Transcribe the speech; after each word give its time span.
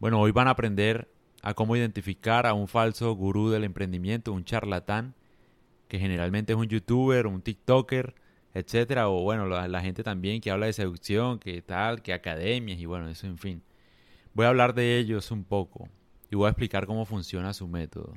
Bueno, 0.00 0.18
hoy 0.18 0.32
van 0.32 0.48
a 0.48 0.52
aprender 0.52 1.12
a 1.42 1.52
cómo 1.52 1.76
identificar 1.76 2.46
a 2.46 2.54
un 2.54 2.68
falso 2.68 3.12
gurú 3.12 3.50
del 3.50 3.64
emprendimiento, 3.64 4.32
un 4.32 4.46
charlatán, 4.46 5.14
que 5.88 5.98
generalmente 5.98 6.54
es 6.54 6.58
un 6.58 6.68
youtuber, 6.68 7.26
un 7.26 7.42
tiktoker, 7.42 8.14
etcétera, 8.54 9.10
o 9.10 9.20
bueno, 9.20 9.46
la, 9.46 9.80
gente 9.82 10.02
también 10.02 10.40
que 10.40 10.50
habla 10.50 10.64
de 10.64 10.72
seducción, 10.72 11.38
que 11.38 11.60
tal, 11.60 12.00
que 12.00 12.14
academias 12.14 12.78
y 12.78 12.86
bueno, 12.86 13.10
eso 13.10 13.26
en 13.26 13.36
fin. 13.36 13.62
Voy 14.32 14.46
a 14.46 14.48
hablar 14.48 14.72
de 14.72 14.96
ellos 14.96 15.30
un 15.30 15.44
poco 15.44 15.90
y 16.30 16.34
voy 16.34 16.46
a 16.46 16.50
explicar 16.50 16.86
cómo 16.86 17.04
funciona 17.04 17.52
su 17.52 17.68
método. 17.68 18.14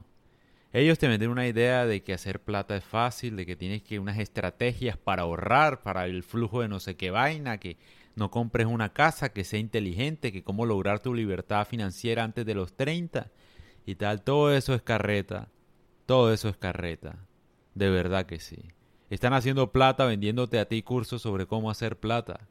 Ellos 0.71 0.97
te 0.97 1.09
venden 1.09 1.31
una 1.31 1.47
idea 1.47 1.85
de 1.85 2.01
que 2.01 2.13
hacer 2.13 2.39
plata 2.39 2.77
es 2.77 2.85
fácil, 2.85 3.35
de 3.35 3.45
que 3.45 3.57
tienes 3.57 3.83
que 3.83 3.99
unas 3.99 4.19
estrategias 4.19 4.95
para 4.95 5.23
ahorrar, 5.23 5.81
para 5.81 6.05
el 6.05 6.23
flujo 6.23 6.61
de 6.61 6.69
no 6.69 6.79
sé 6.79 6.95
qué 6.95 7.11
vaina, 7.11 7.57
que 7.57 7.75
no 8.15 8.31
compres 8.31 8.67
una 8.67 8.89
casa, 8.89 9.29
que 9.29 9.43
sea 9.43 9.59
inteligente, 9.59 10.31
que 10.31 10.43
cómo 10.43 10.65
lograr 10.65 10.99
tu 10.99 11.13
libertad 11.13 11.67
financiera 11.67 12.23
antes 12.23 12.45
de 12.45 12.55
los 12.55 12.73
30 12.73 13.31
y 13.85 13.95
tal. 13.95 14.21
Todo 14.21 14.53
eso 14.53 14.73
es 14.73 14.81
carreta. 14.81 15.49
Todo 16.05 16.33
eso 16.33 16.49
es 16.49 16.57
carreta. 16.57 17.25
De 17.73 17.89
verdad 17.89 18.25
que 18.25 18.39
sí. 18.39 18.71
Están 19.09 19.33
haciendo 19.33 19.71
plata 19.71 20.05
vendiéndote 20.05 20.59
a 20.59 20.67
ti 20.67 20.81
cursos 20.83 21.21
sobre 21.21 21.47
cómo 21.47 21.69
hacer 21.69 21.99
plata. 21.99 22.47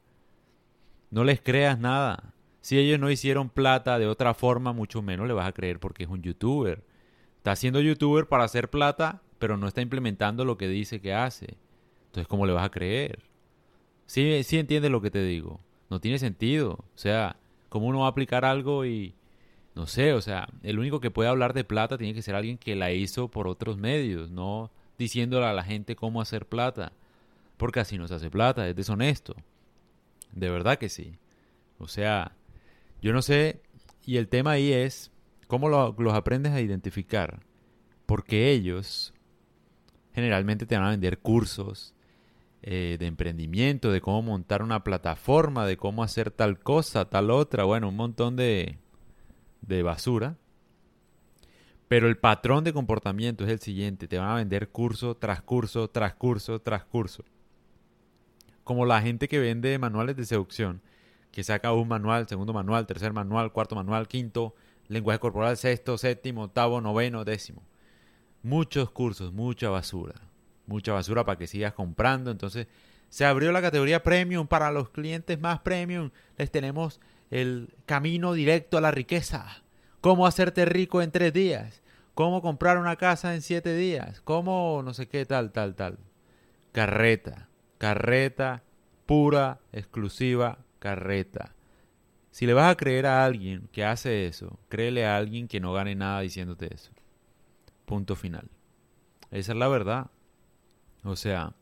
No 1.11 1.23
les 1.23 1.41
creas 1.41 1.79
nada. 1.79 2.33
Si 2.61 2.77
ellos 2.77 2.99
no 2.99 3.11
hicieron 3.11 3.49
plata 3.49 3.99
de 3.99 4.07
otra 4.07 4.33
forma, 4.33 4.73
mucho 4.73 5.01
menos 5.01 5.27
le 5.27 5.33
vas 5.33 5.47
a 5.47 5.51
creer 5.51 5.79
porque 5.79 6.03
es 6.03 6.09
un 6.09 6.21
youtuber 6.21 6.83
Está 7.43 7.51
haciendo 7.51 7.81
youtuber 7.81 8.29
para 8.29 8.45
hacer 8.45 8.69
plata, 8.69 9.21
pero 9.37 9.57
no 9.57 9.67
está 9.67 9.81
implementando 9.81 10.45
lo 10.45 10.57
que 10.57 10.69
dice 10.69 11.01
que 11.01 11.13
hace. 11.13 11.57
Entonces, 12.05 12.25
¿cómo 12.25 12.45
le 12.45 12.53
vas 12.53 12.65
a 12.65 12.71
creer? 12.71 13.19
Sí, 14.05 14.43
sí 14.43 14.57
entiendes 14.57 14.91
lo 14.91 15.01
que 15.01 15.11
te 15.11 15.23
digo. 15.23 15.59
No 15.89 15.99
tiene 15.99 16.19
sentido. 16.19 16.73
O 16.73 16.97
sea, 16.97 17.37
¿cómo 17.69 17.87
uno 17.87 17.99
va 17.99 18.07
a 18.07 18.09
aplicar 18.09 18.45
algo 18.45 18.85
y... 18.85 19.15
No 19.75 19.87
sé, 19.87 20.13
o 20.13 20.21
sea, 20.21 20.47
el 20.61 20.77
único 20.77 20.99
que 20.99 21.09
puede 21.09 21.29
hablar 21.29 21.53
de 21.53 21.63
plata 21.63 21.97
tiene 21.97 22.13
que 22.13 22.21
ser 22.21 22.35
alguien 22.35 22.59
que 22.59 22.75
la 22.75 22.91
hizo 22.91 23.29
por 23.29 23.47
otros 23.47 23.75
medios, 23.75 24.29
no 24.29 24.69
diciéndole 24.99 25.47
a 25.47 25.53
la 25.53 25.63
gente 25.63 25.95
cómo 25.95 26.21
hacer 26.21 26.45
plata. 26.45 26.93
Porque 27.57 27.79
así 27.79 27.97
no 27.97 28.07
se 28.07 28.13
hace 28.13 28.29
plata, 28.29 28.69
es 28.69 28.75
deshonesto. 28.75 29.35
De 30.31 30.51
verdad 30.51 30.77
que 30.77 30.89
sí. 30.89 31.17
O 31.79 31.87
sea, 31.87 32.35
yo 33.01 33.13
no 33.13 33.23
sé, 33.23 33.61
y 34.05 34.17
el 34.17 34.27
tema 34.27 34.51
ahí 34.51 34.71
es 34.71 35.11
¿Cómo 35.53 35.69
los 35.69 36.13
aprendes 36.15 36.51
a 36.53 36.61
identificar? 36.61 37.41
Porque 38.07 38.49
ellos 38.49 39.13
generalmente 40.11 40.65
te 40.65 40.75
van 40.75 40.85
a 40.85 40.89
vender 40.89 41.19
cursos 41.19 41.92
eh, 42.65 42.95
de 42.97 43.07
emprendimiento, 43.07 43.91
de 43.91 43.99
cómo 43.99 44.21
montar 44.21 44.63
una 44.63 44.85
plataforma, 44.85 45.65
de 45.65 45.75
cómo 45.75 46.01
hacer 46.01 46.31
tal 46.31 46.59
cosa, 46.59 47.09
tal 47.09 47.29
otra, 47.29 47.65
bueno, 47.65 47.89
un 47.89 47.97
montón 47.97 48.37
de, 48.37 48.77
de 49.61 49.83
basura. 49.83 50.37
Pero 51.89 52.07
el 52.07 52.17
patrón 52.17 52.63
de 52.63 52.71
comportamiento 52.71 53.43
es 53.43 53.51
el 53.51 53.59
siguiente, 53.59 54.07
te 54.07 54.17
van 54.17 54.29
a 54.29 54.35
vender 54.35 54.69
curso 54.69 55.15
tras 55.15 55.41
curso, 55.41 55.89
tras 55.89 56.15
curso, 56.15 56.61
tras 56.61 56.85
curso. 56.85 57.25
Como 58.63 58.85
la 58.85 59.01
gente 59.01 59.27
que 59.27 59.39
vende 59.39 59.77
manuales 59.77 60.15
de 60.15 60.25
seducción, 60.25 60.81
que 61.31 61.43
saca 61.43 61.73
un 61.73 61.89
manual, 61.89 62.29
segundo 62.29 62.53
manual, 62.53 62.87
tercer 62.87 63.11
manual, 63.11 63.51
cuarto 63.51 63.75
manual, 63.75 64.07
quinto, 64.07 64.55
lenguaje 64.87 65.19
corporal 65.19 65.57
sexto, 65.57 65.97
séptimo, 65.97 66.43
octavo, 66.43 66.79
noveno, 66.79 67.25
décimo. 67.25 67.61
Muchos 68.41 68.89
cursos, 68.89 69.33
mucha 69.33 69.69
basura. 69.69 70.15
Mucha 70.65 70.93
basura 70.93 71.25
para 71.25 71.37
que 71.37 71.47
sigas 71.47 71.73
comprando. 71.73 72.31
Entonces, 72.31 72.67
se 73.09 73.25
abrió 73.25 73.51
la 73.51 73.61
categoría 73.61 74.03
premium 74.03 74.47
para 74.47 74.71
los 74.71 74.89
clientes 74.89 75.39
más 75.39 75.59
premium. 75.59 76.11
Les 76.37 76.51
tenemos 76.51 76.99
el 77.31 77.73
camino 77.85 78.33
directo 78.33 78.77
a 78.77 78.81
la 78.81 78.91
riqueza. 78.91 79.63
Cómo 80.01 80.27
hacerte 80.27 80.65
rico 80.65 81.01
en 81.01 81.11
tres 81.11 81.33
días. 81.33 81.81
Cómo 82.13 82.41
comprar 82.41 82.77
una 82.77 82.95
casa 82.95 83.35
en 83.35 83.41
siete 83.41 83.75
días. 83.75 84.21
Cómo 84.21 84.81
no 84.83 84.93
sé 84.93 85.07
qué 85.07 85.25
tal, 85.25 85.51
tal, 85.51 85.75
tal. 85.75 85.99
Carreta. 86.71 87.49
Carreta 87.77 88.63
pura, 89.05 89.59
exclusiva, 89.71 90.59
carreta. 90.79 91.55
Si 92.31 92.45
le 92.45 92.53
vas 92.53 92.71
a 92.71 92.77
creer 92.77 93.05
a 93.05 93.23
alguien 93.23 93.69
que 93.71 93.85
hace 93.85 94.25
eso, 94.25 94.59
créele 94.69 95.05
a 95.05 95.17
alguien 95.17 95.47
que 95.47 95.59
no 95.59 95.73
gane 95.73 95.95
nada 95.95 96.21
diciéndote 96.21 96.73
eso. 96.73 96.91
Punto 97.85 98.15
final. 98.15 98.49
Esa 99.29 99.51
es 99.51 99.57
la 99.57 99.67
verdad. 99.67 100.07
O 101.03 101.15
sea, 101.15 101.53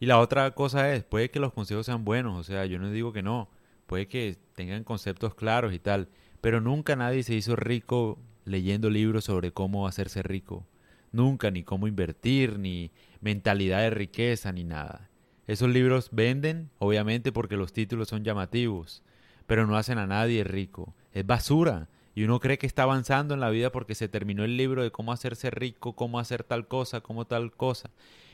y 0.00 0.06
la 0.06 0.18
otra 0.18 0.50
cosa 0.52 0.94
es, 0.94 1.04
puede 1.04 1.30
que 1.30 1.40
los 1.40 1.52
consejos 1.52 1.86
sean 1.86 2.04
buenos, 2.04 2.38
o 2.38 2.44
sea, 2.44 2.66
yo 2.66 2.78
no 2.78 2.90
digo 2.90 3.12
que 3.12 3.22
no, 3.22 3.48
puede 3.86 4.08
que 4.08 4.36
tengan 4.54 4.84
conceptos 4.84 5.34
claros 5.34 5.72
y 5.74 5.78
tal, 5.78 6.08
pero 6.40 6.60
nunca 6.60 6.96
nadie 6.96 7.22
se 7.22 7.34
hizo 7.34 7.56
rico 7.56 8.18
leyendo 8.44 8.90
libros 8.90 9.24
sobre 9.24 9.52
cómo 9.52 9.86
hacerse 9.86 10.22
rico. 10.22 10.66
Nunca, 11.10 11.50
ni 11.50 11.64
cómo 11.64 11.88
invertir, 11.88 12.58
ni 12.58 12.90
mentalidad 13.20 13.80
de 13.80 13.90
riqueza, 13.90 14.52
ni 14.52 14.64
nada. 14.64 15.10
Esos 15.46 15.70
libros 15.70 16.10
venden, 16.12 16.70
obviamente, 16.78 17.32
porque 17.32 17.56
los 17.56 17.72
títulos 17.72 18.08
son 18.08 18.24
llamativos 18.24 19.02
pero 19.48 19.66
no 19.66 19.78
hacen 19.78 19.96
a 19.96 20.06
nadie 20.06 20.44
rico. 20.44 20.94
Es 21.10 21.26
basura. 21.26 21.88
Y 22.14 22.24
uno 22.24 22.38
cree 22.38 22.58
que 22.58 22.66
está 22.66 22.82
avanzando 22.82 23.32
en 23.32 23.40
la 23.40 23.48
vida 23.48 23.72
porque 23.72 23.94
se 23.94 24.06
terminó 24.06 24.44
el 24.44 24.58
libro 24.58 24.82
de 24.82 24.90
cómo 24.92 25.10
hacerse 25.10 25.50
rico, 25.50 25.94
cómo 25.94 26.18
hacer 26.18 26.44
tal 26.44 26.68
cosa, 26.68 27.00
cómo 27.00 27.24
tal 27.24 27.50
cosa. 27.52 27.90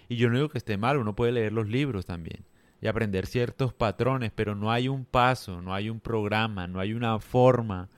Y 0.09 0.17
yo 0.17 0.29
no 0.29 0.37
digo 0.37 0.49
que 0.49 0.59
esté 0.59 0.77
mal, 0.77 0.99
uno 0.99 1.15
puede 1.15 1.33
leer 1.33 1.53
los 1.53 1.69
libros 1.69 2.07
también 2.07 2.45
y 2.81 2.87
aprender 2.87 3.27
ciertos 3.27 3.73
patrones, 3.73 4.31
pero 4.35 4.55
no 4.55 4.71
hay 4.71 4.89
un 4.89 5.05
paso, 5.05 5.63
no 5.63 5.73
hay 5.75 5.89
un 5.89 6.01
programa, 6.01 6.67
no 6.67 6.81
hay 6.81 6.93
una 6.93 7.19
forma 7.19 7.89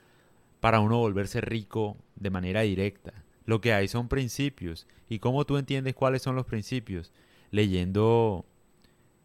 para 0.61 0.81
uno 0.81 0.99
volverse 0.99 1.41
rico 1.41 1.97
de 2.15 2.31
manera 2.31 2.61
directa. 2.61 3.13
Lo 3.45 3.61
que 3.61 3.73
hay 3.73 3.89
son 3.89 4.09
principios. 4.09 4.87
¿Y 5.09 5.19
cómo 5.19 5.45
tú 5.45 5.57
entiendes 5.57 5.95
cuáles 5.95 6.23
son 6.23 6.37
los 6.37 6.47
principios? 6.47 7.13
Leyendo 7.51 8.45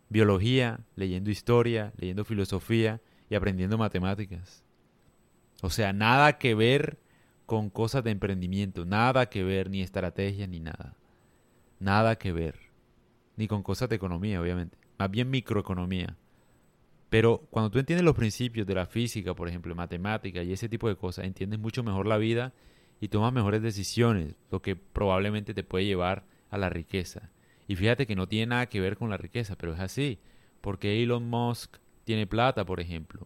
biología, 0.09 0.79
leyendo 0.95 1.29
historia, 1.29 1.93
leyendo 1.97 2.25
filosofía, 2.25 3.01
y 3.31 3.35
aprendiendo 3.35 3.77
matemáticas. 3.77 4.61
O 5.61 5.69
sea, 5.69 5.93
nada 5.93 6.37
que 6.37 6.53
ver 6.53 6.99
con 7.45 7.69
cosas 7.69 8.03
de 8.03 8.11
emprendimiento, 8.11 8.83
nada 8.83 9.27
que 9.27 9.41
ver, 9.41 9.69
ni 9.69 9.81
estrategia, 9.81 10.47
ni 10.47 10.59
nada. 10.59 10.95
Nada 11.79 12.17
que 12.17 12.33
ver. 12.33 12.59
Ni 13.41 13.47
con 13.47 13.63
cosas 13.63 13.89
de 13.89 13.95
economía, 13.95 14.39
obviamente. 14.39 14.77
Más 14.99 15.09
bien 15.09 15.31
microeconomía. 15.31 16.15
Pero 17.09 17.39
cuando 17.49 17.71
tú 17.71 17.79
entiendes 17.79 18.05
los 18.05 18.15
principios 18.15 18.67
de 18.67 18.75
la 18.75 18.85
física, 18.85 19.33
por 19.33 19.49
ejemplo, 19.49 19.73
matemática 19.73 20.43
y 20.43 20.53
ese 20.53 20.69
tipo 20.69 20.87
de 20.87 20.95
cosas, 20.95 21.25
entiendes 21.25 21.59
mucho 21.59 21.81
mejor 21.81 22.05
la 22.05 22.19
vida 22.19 22.53
y 22.99 23.07
tomas 23.07 23.33
mejores 23.33 23.63
decisiones, 23.63 24.35
lo 24.51 24.61
que 24.61 24.75
probablemente 24.75 25.55
te 25.55 25.63
puede 25.63 25.85
llevar 25.85 26.23
a 26.51 26.59
la 26.59 26.69
riqueza. 26.69 27.31
Y 27.67 27.75
fíjate 27.75 28.05
que 28.05 28.15
no 28.15 28.27
tiene 28.27 28.45
nada 28.45 28.67
que 28.67 28.79
ver 28.79 28.95
con 28.95 29.09
la 29.09 29.17
riqueza, 29.17 29.55
pero 29.55 29.73
es 29.73 29.79
así. 29.79 30.19
Porque 30.61 31.01
Elon 31.01 31.27
Musk 31.27 31.77
tiene 32.03 32.27
plata, 32.27 32.63
por 32.63 32.79
ejemplo. 32.79 33.25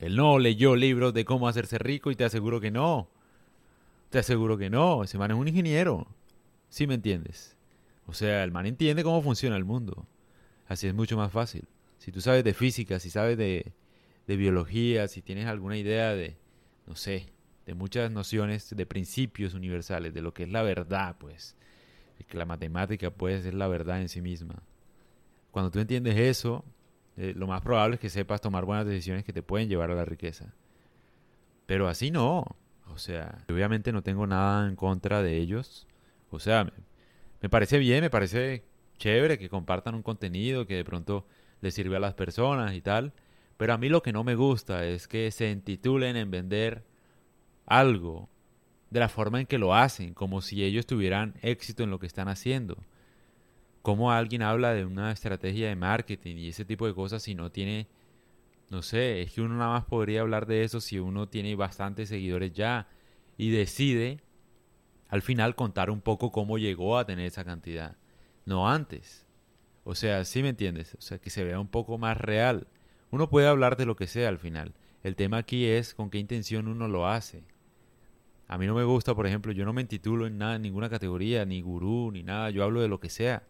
Él 0.00 0.16
no 0.16 0.38
leyó 0.38 0.76
libros 0.76 1.14
de 1.14 1.24
cómo 1.24 1.48
hacerse 1.48 1.78
rico 1.78 2.10
y 2.10 2.14
te 2.14 2.24
aseguro 2.24 2.60
que 2.60 2.70
no. 2.70 3.08
Te 4.10 4.18
aseguro 4.18 4.58
que 4.58 4.68
no. 4.68 5.02
Ese 5.02 5.16
man 5.16 5.30
es 5.30 5.38
un 5.38 5.48
ingeniero. 5.48 6.08
¿Sí 6.68 6.86
me 6.86 6.92
entiendes? 6.92 7.56
O 8.06 8.14
sea, 8.14 8.44
el 8.44 8.52
man 8.52 8.66
entiende 8.66 9.04
cómo 9.04 9.22
funciona 9.22 9.56
el 9.56 9.64
mundo. 9.64 10.06
Así 10.68 10.86
es 10.86 10.94
mucho 10.94 11.16
más 11.16 11.32
fácil. 11.32 11.64
Si 11.98 12.12
tú 12.12 12.20
sabes 12.20 12.44
de 12.44 12.54
física, 12.54 12.98
si 12.98 13.10
sabes 13.10 13.38
de, 13.38 13.72
de 14.26 14.36
biología, 14.36 15.08
si 15.08 15.22
tienes 15.22 15.46
alguna 15.46 15.76
idea 15.76 16.14
de, 16.14 16.36
no 16.86 16.96
sé, 16.96 17.26
de 17.66 17.74
muchas 17.74 18.10
nociones, 18.10 18.74
de 18.74 18.86
principios 18.86 19.54
universales, 19.54 20.12
de 20.12 20.22
lo 20.22 20.34
que 20.34 20.44
es 20.44 20.48
la 20.48 20.62
verdad, 20.62 21.16
pues, 21.18 21.56
que 22.26 22.38
la 22.38 22.46
matemática 22.46 23.10
puede 23.10 23.42
ser 23.42 23.54
la 23.54 23.68
verdad 23.68 24.00
en 24.00 24.08
sí 24.08 24.20
misma. 24.20 24.62
Cuando 25.50 25.70
tú 25.70 25.80
entiendes 25.80 26.16
eso, 26.16 26.64
eh, 27.16 27.34
lo 27.36 27.46
más 27.46 27.62
probable 27.62 27.96
es 27.96 28.00
que 28.00 28.10
sepas 28.10 28.40
tomar 28.40 28.64
buenas 28.64 28.86
decisiones 28.86 29.24
que 29.24 29.32
te 29.32 29.42
pueden 29.42 29.68
llevar 29.68 29.90
a 29.90 29.94
la 29.94 30.04
riqueza. 30.04 30.54
Pero 31.66 31.88
así 31.88 32.10
no. 32.10 32.56
O 32.88 32.98
sea, 32.98 33.44
obviamente 33.48 33.92
no 33.92 34.02
tengo 34.02 34.26
nada 34.26 34.68
en 34.68 34.76
contra 34.76 35.22
de 35.22 35.38
ellos. 35.38 35.86
O 36.30 36.38
sea, 36.38 36.72
me, 37.42 37.48
parece 37.48 37.78
bien, 37.78 38.00
me 38.00 38.10
parece 38.10 38.64
chévere 38.98 39.38
que 39.38 39.48
compartan 39.48 39.94
un 39.94 40.02
contenido 40.02 40.66
que 40.66 40.76
de 40.76 40.84
pronto 40.84 41.26
les 41.60 41.74
sirve 41.74 41.96
a 41.96 42.00
las 42.00 42.14
personas 42.14 42.74
y 42.74 42.80
tal. 42.80 43.12
Pero 43.56 43.74
a 43.74 43.78
mí 43.78 43.88
lo 43.88 44.02
que 44.02 44.12
no 44.12 44.24
me 44.24 44.34
gusta 44.34 44.86
es 44.86 45.06
que 45.06 45.30
se 45.30 45.50
intitulen 45.50 46.16
en 46.16 46.30
vender 46.30 46.84
algo 47.66 48.28
de 48.90 49.00
la 49.00 49.08
forma 49.08 49.40
en 49.40 49.46
que 49.46 49.58
lo 49.58 49.74
hacen, 49.74 50.14
como 50.14 50.40
si 50.40 50.64
ellos 50.64 50.86
tuvieran 50.86 51.34
éxito 51.42 51.82
en 51.82 51.90
lo 51.90 51.98
que 51.98 52.06
están 52.06 52.28
haciendo 52.28 52.78
cómo 53.82 54.12
alguien 54.12 54.42
habla 54.42 54.72
de 54.72 54.84
una 54.84 55.10
estrategia 55.12 55.68
de 55.68 55.76
marketing 55.76 56.36
y 56.36 56.48
ese 56.48 56.64
tipo 56.64 56.86
de 56.86 56.94
cosas 56.94 57.22
si 57.22 57.34
no 57.34 57.50
tiene, 57.50 57.88
no 58.70 58.82
sé, 58.82 59.22
es 59.22 59.32
que 59.32 59.42
uno 59.42 59.56
nada 59.56 59.72
más 59.72 59.84
podría 59.84 60.22
hablar 60.22 60.46
de 60.46 60.62
eso 60.62 60.80
si 60.80 60.98
uno 60.98 61.28
tiene 61.28 61.54
bastantes 61.56 62.08
seguidores 62.08 62.52
ya 62.52 62.88
y 63.36 63.50
decide 63.50 64.20
al 65.12 65.20
final 65.20 65.54
contar 65.54 65.90
un 65.90 66.00
poco 66.00 66.32
cómo 66.32 66.56
llegó 66.56 66.96
a 66.96 67.04
tener 67.04 67.26
esa 67.26 67.44
cantidad, 67.44 67.98
no 68.46 68.70
antes. 68.70 69.26
O 69.84 69.94
sea, 69.94 70.24
¿sí 70.24 70.42
me 70.42 70.48
entiendes? 70.48 70.94
O 70.94 71.02
sea, 71.02 71.18
que 71.18 71.28
se 71.28 71.44
vea 71.44 71.60
un 71.60 71.68
poco 71.68 71.98
más 71.98 72.16
real. 72.16 72.66
Uno 73.10 73.28
puede 73.28 73.46
hablar 73.46 73.76
de 73.76 73.84
lo 73.84 73.94
que 73.94 74.06
sea 74.06 74.30
al 74.30 74.38
final. 74.38 74.72
El 75.02 75.14
tema 75.14 75.36
aquí 75.36 75.66
es 75.66 75.92
con 75.92 76.08
qué 76.08 76.16
intención 76.16 76.66
uno 76.66 76.88
lo 76.88 77.06
hace. 77.06 77.44
A 78.48 78.56
mí 78.56 78.66
no 78.66 78.74
me 78.74 78.84
gusta, 78.84 79.14
por 79.14 79.26
ejemplo, 79.26 79.52
yo 79.52 79.66
no 79.66 79.74
me 79.74 79.84
titulo 79.84 80.26
en 80.26 80.38
nada, 80.38 80.56
en 80.56 80.62
ninguna 80.62 80.88
categoría, 80.88 81.44
ni 81.44 81.60
gurú, 81.60 82.10
ni 82.10 82.22
nada, 82.22 82.48
yo 82.48 82.64
hablo 82.64 82.80
de 82.80 82.88
lo 82.88 82.98
que 82.98 83.10
sea. 83.10 83.42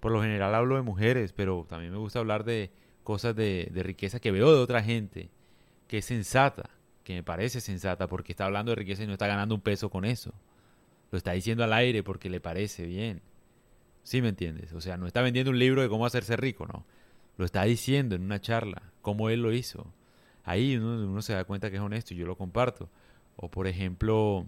Por 0.00 0.12
lo 0.12 0.22
general 0.22 0.54
hablo 0.54 0.76
de 0.76 0.82
mujeres, 0.82 1.34
pero 1.34 1.66
también 1.68 1.92
me 1.92 1.98
gusta 1.98 2.20
hablar 2.20 2.44
de 2.44 2.70
cosas 3.04 3.36
de 3.36 3.68
riqueza 3.74 4.20
que 4.20 4.30
veo 4.30 4.54
de 4.54 4.62
otra 4.62 4.82
gente, 4.82 5.28
que 5.86 5.98
es 5.98 6.06
sensata, 6.06 6.70
que 7.04 7.12
me 7.12 7.22
parece 7.22 7.60
sensata, 7.60 8.06
porque 8.06 8.32
está 8.32 8.46
hablando 8.46 8.70
de 8.70 8.76
riqueza 8.76 9.02
y 9.02 9.06
no 9.06 9.12
está 9.12 9.26
ganando 9.26 9.54
un 9.54 9.60
peso 9.60 9.90
con 9.90 10.06
eso. 10.06 10.32
Lo 11.10 11.18
está 11.18 11.32
diciendo 11.32 11.64
al 11.64 11.72
aire 11.72 12.02
porque 12.02 12.30
le 12.30 12.40
parece 12.40 12.86
bien. 12.86 13.22
¿Sí 14.02 14.22
me 14.22 14.28
entiendes? 14.28 14.72
O 14.72 14.80
sea, 14.80 14.96
no 14.96 15.06
está 15.06 15.22
vendiendo 15.22 15.50
un 15.50 15.58
libro 15.58 15.82
de 15.82 15.88
cómo 15.88 16.06
hacerse 16.06 16.36
rico, 16.36 16.66
no. 16.66 16.84
Lo 17.36 17.44
está 17.44 17.64
diciendo 17.64 18.14
en 18.14 18.22
una 18.22 18.40
charla, 18.40 18.82
cómo 19.02 19.30
él 19.30 19.42
lo 19.42 19.52
hizo. 19.52 19.92
Ahí 20.44 20.76
uno, 20.76 21.22
se 21.22 21.32
da 21.32 21.44
cuenta 21.44 21.70
que 21.70 21.76
es 21.76 21.82
honesto 21.82 22.14
y 22.14 22.16
yo 22.16 22.26
lo 22.26 22.36
comparto. 22.36 22.88
O 23.36 23.50
por 23.50 23.66
ejemplo, 23.66 24.46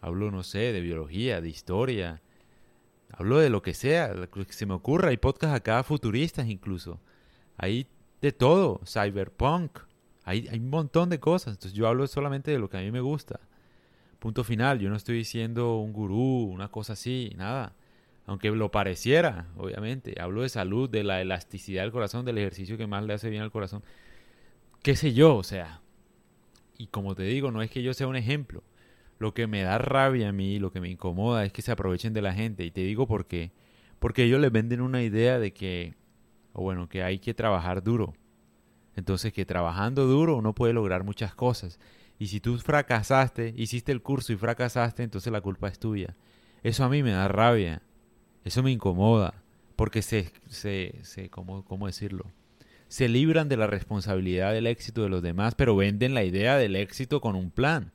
hablo, 0.00 0.30
no 0.30 0.42
sé, 0.42 0.72
de 0.72 0.80
biología, 0.80 1.40
de 1.40 1.48
historia. 1.48 2.22
Hablo 3.10 3.38
de 3.38 3.50
lo 3.50 3.62
que 3.62 3.74
sea, 3.74 4.14
lo 4.14 4.28
que 4.28 4.52
se 4.52 4.66
me 4.66 4.74
ocurra. 4.74 5.10
Hay 5.10 5.16
podcasts 5.16 5.56
acá 5.56 5.82
futuristas 5.82 6.48
incluso. 6.48 7.00
Hay 7.56 7.86
de 8.20 8.32
todo, 8.32 8.80
cyberpunk. 8.86 9.78
Hay, 10.24 10.48
hay 10.48 10.58
un 10.58 10.70
montón 10.70 11.10
de 11.10 11.20
cosas. 11.20 11.54
Entonces 11.54 11.72
yo 11.72 11.86
hablo 11.86 12.06
solamente 12.06 12.50
de 12.50 12.58
lo 12.58 12.68
que 12.68 12.78
a 12.78 12.80
mí 12.80 12.90
me 12.90 13.00
gusta. 13.00 13.40
Punto 14.24 14.42
final. 14.42 14.80
Yo 14.80 14.88
no 14.88 14.96
estoy 14.96 15.18
diciendo 15.18 15.76
un 15.76 15.92
gurú, 15.92 16.50
una 16.50 16.68
cosa 16.68 16.94
así, 16.94 17.34
nada 17.36 17.74
aunque 18.26 18.50
lo 18.50 18.70
pareciera, 18.70 19.48
obviamente. 19.54 20.14
Hablo 20.18 20.40
de 20.40 20.48
salud, 20.48 20.88
de 20.88 21.04
la 21.04 21.20
elasticidad 21.20 21.82
del 21.82 21.92
corazón, 21.92 22.24
del 22.24 22.38
ejercicio 22.38 22.78
que 22.78 22.86
más 22.86 23.04
le 23.04 23.12
hace 23.12 23.28
bien 23.28 23.42
al 23.42 23.50
corazón. 23.50 23.82
Qué 24.82 24.96
sé 24.96 25.12
yo, 25.12 25.36
o 25.36 25.42
sea. 25.42 25.82
Y 26.78 26.86
como 26.86 27.14
te 27.14 27.24
digo, 27.24 27.50
no 27.50 27.60
es 27.60 27.70
que 27.70 27.82
yo 27.82 27.92
sea 27.92 28.06
un 28.06 28.16
ejemplo. 28.16 28.62
Lo 29.18 29.34
que 29.34 29.46
me 29.46 29.62
da 29.62 29.76
rabia 29.76 30.30
a 30.30 30.32
mí, 30.32 30.58
lo 30.58 30.72
que 30.72 30.80
me 30.80 30.88
incomoda 30.88 31.44
es 31.44 31.52
que 31.52 31.60
se 31.60 31.72
aprovechen 31.72 32.14
de 32.14 32.22
la 32.22 32.32
gente. 32.32 32.64
Y 32.64 32.70
te 32.70 32.80
digo 32.80 33.06
por 33.06 33.26
qué. 33.26 33.52
Porque 33.98 34.24
ellos 34.24 34.40
les 34.40 34.50
venden 34.50 34.80
una 34.80 35.02
idea 35.02 35.38
de 35.38 35.52
que, 35.52 35.96
o 36.54 36.62
bueno, 36.62 36.88
que 36.88 37.02
hay 37.02 37.18
que 37.18 37.34
trabajar 37.34 37.82
duro. 37.82 38.14
Entonces 38.96 39.34
que 39.34 39.44
trabajando 39.44 40.06
duro 40.06 40.36
uno 40.36 40.54
puede 40.54 40.72
lograr 40.72 41.04
muchas 41.04 41.34
cosas. 41.34 41.78
Y 42.18 42.28
si 42.28 42.40
tú 42.40 42.56
fracasaste, 42.58 43.52
hiciste 43.56 43.92
el 43.92 44.02
curso 44.02 44.32
y 44.32 44.36
fracasaste, 44.36 45.02
entonces 45.02 45.32
la 45.32 45.40
culpa 45.40 45.68
es 45.68 45.78
tuya. 45.78 46.14
Eso 46.62 46.84
a 46.84 46.88
mí 46.88 47.02
me 47.02 47.10
da 47.10 47.28
rabia. 47.28 47.82
Eso 48.44 48.62
me 48.62 48.70
incomoda, 48.70 49.34
porque 49.74 50.02
se, 50.02 50.30
se, 50.48 50.94
se 51.02 51.30
¿cómo, 51.30 51.64
¿cómo 51.64 51.86
decirlo? 51.86 52.26
Se 52.88 53.08
libran 53.08 53.48
de 53.48 53.56
la 53.56 53.66
responsabilidad 53.66 54.52
del 54.52 54.66
éxito 54.66 55.02
de 55.02 55.08
los 55.08 55.22
demás, 55.22 55.54
pero 55.54 55.74
venden 55.74 56.14
la 56.14 56.24
idea 56.24 56.56
del 56.56 56.76
éxito 56.76 57.20
con 57.20 57.36
un 57.36 57.50
plan. 57.50 57.92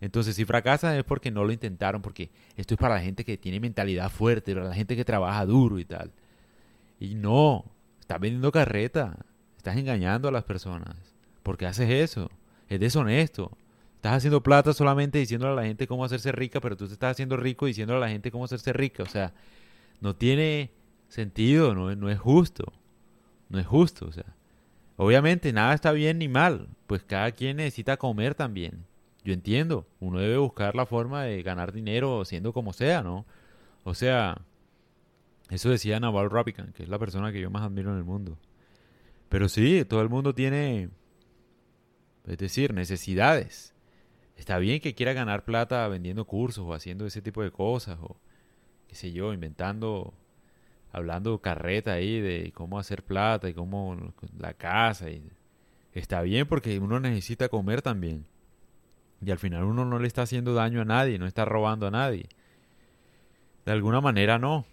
Entonces, 0.00 0.36
si 0.36 0.44
fracasan 0.44 0.96
es 0.96 1.04
porque 1.04 1.30
no 1.30 1.44
lo 1.44 1.52
intentaron, 1.52 2.02
porque 2.02 2.30
esto 2.56 2.74
es 2.74 2.80
para 2.80 2.96
la 2.96 3.00
gente 3.00 3.24
que 3.24 3.38
tiene 3.38 3.58
mentalidad 3.60 4.10
fuerte, 4.10 4.54
para 4.54 4.68
la 4.68 4.74
gente 4.74 4.94
que 4.94 5.04
trabaja 5.04 5.44
duro 5.46 5.78
y 5.78 5.86
tal. 5.86 6.12
Y 7.00 7.14
no, 7.14 7.64
estás 8.00 8.20
vendiendo 8.20 8.52
carreta, 8.52 9.16
estás 9.56 9.76
engañando 9.76 10.28
a 10.28 10.32
las 10.32 10.44
personas. 10.44 10.94
¿Por 11.42 11.56
qué 11.56 11.66
haces 11.66 11.90
eso? 11.90 12.30
Es 12.68 12.80
deshonesto. 12.80 13.56
Estás 13.96 14.18
haciendo 14.18 14.42
plata 14.42 14.72
solamente 14.72 15.18
diciéndole 15.18 15.52
a 15.52 15.56
la 15.56 15.64
gente 15.64 15.86
cómo 15.86 16.04
hacerse 16.04 16.32
rica, 16.32 16.60
pero 16.60 16.76
tú 16.76 16.86
te 16.86 16.92
estás 16.92 17.12
haciendo 17.12 17.36
rico 17.36 17.66
diciéndole 17.66 17.98
a 17.98 18.00
la 18.00 18.08
gente 18.08 18.30
cómo 18.30 18.44
hacerse 18.44 18.72
rica. 18.72 19.02
O 19.02 19.06
sea, 19.06 19.32
no 20.00 20.14
tiene 20.14 20.70
sentido, 21.08 21.74
no, 21.74 21.94
no 21.94 22.10
es 22.10 22.18
justo. 22.18 22.72
No 23.48 23.58
es 23.58 23.66
justo, 23.66 24.06
o 24.06 24.12
sea. 24.12 24.36
Obviamente 24.96 25.52
nada 25.52 25.74
está 25.74 25.92
bien 25.92 26.18
ni 26.18 26.28
mal, 26.28 26.68
pues 26.86 27.02
cada 27.02 27.30
quien 27.32 27.58
necesita 27.58 27.96
comer 27.96 28.34
también. 28.34 28.86
Yo 29.24 29.32
entiendo, 29.34 29.86
uno 30.00 30.20
debe 30.20 30.38
buscar 30.38 30.74
la 30.74 30.86
forma 30.86 31.24
de 31.24 31.42
ganar 31.42 31.72
dinero 31.72 32.24
siendo 32.24 32.52
como 32.52 32.72
sea, 32.72 33.02
¿no? 33.02 33.26
O 33.84 33.92
sea, 33.94 34.40
eso 35.50 35.68
decía 35.68 36.00
Naval 36.00 36.30
Rapican, 36.30 36.72
que 36.72 36.84
es 36.84 36.88
la 36.88 36.98
persona 36.98 37.30
que 37.32 37.40
yo 37.40 37.50
más 37.50 37.62
admiro 37.62 37.90
en 37.90 37.98
el 37.98 38.04
mundo. 38.04 38.38
Pero 39.28 39.48
sí, 39.48 39.84
todo 39.84 40.00
el 40.00 40.08
mundo 40.08 40.34
tiene, 40.34 40.88
es 42.26 42.38
decir, 42.38 42.74
necesidades. 42.74 43.74
Está 44.36 44.58
bien 44.58 44.80
que 44.80 44.94
quiera 44.94 45.12
ganar 45.12 45.44
plata 45.44 45.86
vendiendo 45.88 46.26
cursos 46.26 46.64
o 46.66 46.74
haciendo 46.74 47.06
ese 47.06 47.22
tipo 47.22 47.42
de 47.42 47.50
cosas 47.50 47.98
o 48.00 48.16
qué 48.88 48.94
sé 48.94 49.12
yo, 49.12 49.32
inventando, 49.32 50.12
hablando 50.92 51.40
carreta 51.40 51.92
ahí 51.92 52.20
de 52.20 52.52
cómo 52.54 52.78
hacer 52.78 53.02
plata 53.02 53.48
y 53.48 53.54
cómo 53.54 54.12
la 54.38 54.54
casa. 54.54 55.10
Y, 55.10 55.30
está 55.92 56.20
bien 56.22 56.46
porque 56.46 56.78
uno 56.78 57.00
necesita 57.00 57.48
comer 57.48 57.82
también. 57.82 58.26
Y 59.24 59.30
al 59.30 59.38
final 59.38 59.64
uno 59.64 59.84
no 59.86 59.98
le 59.98 60.06
está 60.06 60.22
haciendo 60.22 60.52
daño 60.52 60.82
a 60.82 60.84
nadie, 60.84 61.18
no 61.18 61.26
está 61.26 61.44
robando 61.44 61.86
a 61.86 61.90
nadie. 61.90 62.28
De 63.64 63.72
alguna 63.72 64.00
manera 64.00 64.38
no. 64.38 64.66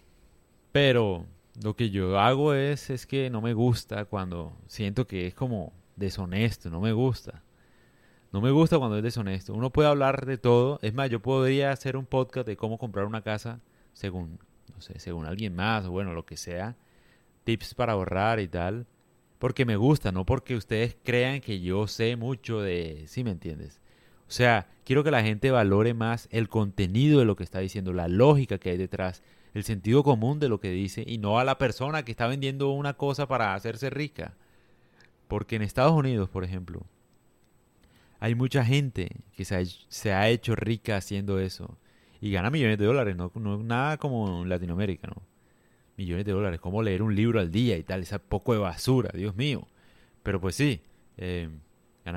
Pero 0.73 1.25
lo 1.61 1.75
que 1.75 1.91
yo 1.91 2.19
hago 2.19 2.53
es, 2.53 2.89
es 2.89 3.05
que 3.05 3.29
no 3.29 3.41
me 3.41 3.53
gusta 3.53 4.05
cuando 4.05 4.57
siento 4.67 5.07
que 5.07 5.27
es 5.27 5.33
como 5.33 5.71
deshonesto, 5.95 6.69
no 6.69 6.79
me 6.81 6.91
gusta. 6.91 7.43
No 8.31 8.41
me 8.41 8.49
gusta 8.49 8.79
cuando 8.79 8.97
es 8.97 9.03
deshonesto. 9.03 9.53
Uno 9.53 9.71
puede 9.71 9.89
hablar 9.89 10.25
de 10.25 10.39
todo. 10.39 10.79
Es 10.81 10.93
más, 10.93 11.09
yo 11.09 11.21
podría 11.21 11.71
hacer 11.71 11.95
un 11.95 12.05
podcast 12.05 12.47
de 12.47 12.57
cómo 12.57 12.79
comprar 12.79 13.05
una 13.05 13.21
casa 13.21 13.59
según, 13.93 14.39
no 14.73 14.81
sé, 14.81 14.99
según 14.99 15.25
alguien 15.25 15.55
más 15.55 15.85
o 15.85 15.91
bueno, 15.91 16.13
lo 16.13 16.25
que 16.25 16.35
sea, 16.35 16.75
tips 17.43 17.75
para 17.75 17.93
ahorrar 17.93 18.39
y 18.39 18.47
tal, 18.47 18.87
porque 19.39 19.65
me 19.65 19.75
gusta, 19.75 20.11
no 20.11 20.25
porque 20.25 20.55
ustedes 20.55 20.97
crean 21.03 21.41
que 21.41 21.61
yo 21.61 21.87
sé 21.87 22.15
mucho 22.15 22.61
de, 22.61 23.03
¿sí 23.07 23.23
me 23.23 23.31
entiendes? 23.31 23.79
O 24.27 24.31
sea, 24.31 24.67
quiero 24.83 25.03
que 25.03 25.11
la 25.11 25.21
gente 25.21 25.51
valore 25.51 25.93
más 25.93 26.27
el 26.31 26.49
contenido 26.49 27.19
de 27.19 27.25
lo 27.25 27.35
que 27.35 27.43
está 27.43 27.59
diciendo, 27.59 27.93
la 27.93 28.07
lógica 28.07 28.57
que 28.57 28.71
hay 28.71 28.77
detrás, 28.77 29.21
el 29.53 29.63
sentido 29.63 30.03
común 30.03 30.39
de 30.39 30.49
lo 30.49 30.59
que 30.59 30.71
dice 30.71 31.03
y 31.05 31.19
no 31.19 31.37
a 31.37 31.43
la 31.43 31.57
persona 31.59 32.03
que 32.03 32.11
está 32.11 32.27
vendiendo 32.27 32.71
una 32.71 32.93
cosa 32.93 33.27
para 33.27 33.53
hacerse 33.53 33.89
rica. 33.91 34.35
Porque 35.33 35.55
en 35.55 35.63
Estados 35.63 35.93
Unidos, 35.93 36.29
por 36.29 36.43
ejemplo, 36.43 36.85
hay 38.19 38.35
mucha 38.35 38.63
gente 38.63 39.09
que 39.35 39.45
se 39.45 40.13
ha, 40.13 40.29
hecho 40.29 40.55
rica 40.55 40.97
haciendo 40.97 41.39
eso 41.39 41.75
y 42.21 42.29
gana 42.31 42.51
millones 42.51 42.77
de 42.77 42.85
dólares, 42.85 43.15
no, 43.15 43.31
nada 43.63 43.97
como 43.97 44.43
en 44.43 44.49
Latinoamérica, 44.49 45.07
¿no? 45.07 45.23
Millones 45.97 46.25
de 46.25 46.33
dólares, 46.33 46.59
como 46.59 46.83
leer 46.83 47.01
un 47.01 47.15
libro 47.15 47.39
al 47.39 47.49
día 47.49 47.75
y 47.79 47.81
tal, 47.81 48.01
esa 48.01 48.19
poco 48.19 48.53
de 48.53 48.59
basura, 48.59 49.09
Dios 49.11 49.35
mío. 49.35 49.67
Pero 50.21 50.39
pues 50.39 50.53
sí, 50.53 50.81
eh, 51.17 51.49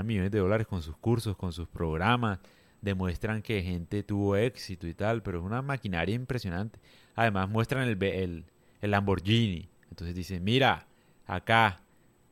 millones 0.05 0.31
de 0.31 0.39
dólares 0.39 0.67
con 0.67 0.83
sus 0.83 0.99
cursos, 0.99 1.39
con 1.39 1.55
sus 1.55 1.69
programas, 1.69 2.39
demuestran 2.83 3.41
que 3.41 3.63
gente 3.63 4.03
tuvo 4.03 4.37
éxito 4.37 4.87
y 4.87 4.93
tal, 4.93 5.23
pero 5.23 5.39
es 5.39 5.45
una 5.47 5.63
maquinaria 5.63 6.15
impresionante. 6.15 6.79
Además 7.15 7.49
muestran 7.49 7.89
el, 7.89 8.45
el 8.83 8.91
Lamborghini. 8.91 9.71
Entonces 9.89 10.15
dicen, 10.15 10.45
mira, 10.45 10.87
acá, 11.27 11.81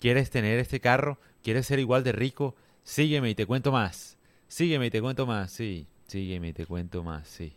¿quieres 0.04 0.28
tener 0.28 0.58
este 0.58 0.80
carro? 0.80 1.18
¿Quieres 1.42 1.64
ser 1.64 1.78
igual 1.78 2.04
de 2.04 2.12
rico? 2.12 2.54
Sígueme 2.82 3.30
y 3.30 3.34
te 3.34 3.46
cuento 3.46 3.72
más. 3.72 4.18
Sígueme 4.48 4.84
y 4.84 4.90
te 4.90 5.00
cuento 5.00 5.24
más, 5.24 5.50
sí. 5.50 5.86
Sígueme 6.08 6.48
y 6.48 6.52
te 6.52 6.66
cuento 6.66 7.02
más, 7.02 7.26
sí. 7.26 7.54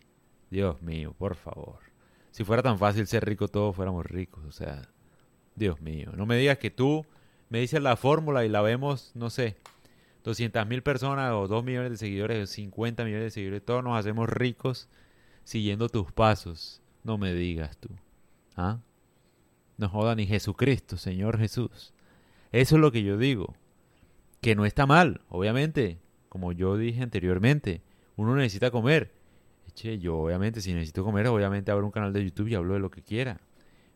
Dios 0.48 0.80
mío, 0.80 1.14
por 1.18 1.34
favor. 1.34 1.80
Si 2.30 2.44
fuera 2.44 2.62
tan 2.62 2.78
fácil 2.78 3.06
ser 3.06 3.26
rico, 3.26 3.48
todos 3.48 3.76
fuéramos 3.76 4.06
ricos. 4.06 4.46
O 4.46 4.52
sea, 4.52 4.88
Dios 5.56 5.82
mío. 5.82 6.12
No 6.16 6.24
me 6.24 6.38
digas 6.38 6.56
que 6.56 6.70
tú 6.70 7.04
me 7.50 7.60
dices 7.60 7.82
la 7.82 7.96
fórmula 7.96 8.46
y 8.46 8.48
la 8.48 8.62
vemos, 8.62 9.12
no 9.14 9.28
sé, 9.28 9.58
200 10.24 10.66
mil 10.66 10.82
personas 10.82 11.34
o 11.34 11.48
2 11.48 11.62
millones 11.62 11.90
de 11.90 11.96
seguidores 11.98 12.42
o 12.42 12.50
50 12.50 13.04
millones 13.04 13.24
de 13.24 13.30
seguidores. 13.30 13.62
Todos 13.62 13.84
nos 13.84 13.98
hacemos 13.98 14.26
ricos 14.26 14.88
siguiendo 15.44 15.90
tus 15.90 16.12
pasos. 16.12 16.80
No 17.04 17.18
me 17.18 17.34
digas 17.34 17.76
tú. 17.76 17.90
¿Ah? 18.56 18.78
No 19.76 19.90
joda 19.90 20.14
ni 20.14 20.26
Jesucristo, 20.26 20.96
Señor 20.96 21.38
Jesús. 21.38 21.92
Eso 22.52 22.76
es 22.76 22.80
lo 22.80 22.92
que 22.92 23.02
yo 23.02 23.18
digo. 23.18 23.54
Que 24.40 24.54
no 24.54 24.64
está 24.64 24.86
mal, 24.86 25.22
obviamente. 25.28 25.98
Como 26.28 26.52
yo 26.52 26.76
dije 26.76 27.02
anteriormente, 27.02 27.82
uno 28.16 28.36
necesita 28.36 28.70
comer 28.70 29.12
yo 29.98 30.18
obviamente 30.18 30.60
si 30.60 30.74
necesito 30.74 31.04
comer, 31.04 31.26
obviamente 31.28 31.70
abro 31.70 31.86
un 31.86 31.92
canal 31.92 32.12
de 32.12 32.24
YouTube 32.24 32.48
y 32.48 32.54
hablo 32.54 32.74
de 32.74 32.80
lo 32.80 32.90
que 32.90 33.02
quiera. 33.02 33.40